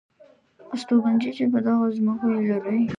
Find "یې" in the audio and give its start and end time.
2.35-2.41